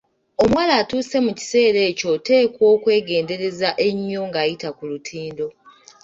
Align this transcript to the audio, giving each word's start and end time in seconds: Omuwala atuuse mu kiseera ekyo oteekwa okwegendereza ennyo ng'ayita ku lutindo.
Omuwala 0.43 0.73
atuuse 0.81 1.17
mu 1.25 1.31
kiseera 1.39 1.79
ekyo 1.89 2.07
oteekwa 2.15 2.63
okwegendereza 2.75 3.69
ennyo 3.87 4.21
ng'ayita 4.27 4.69
ku 4.77 4.83
lutindo. 4.89 5.47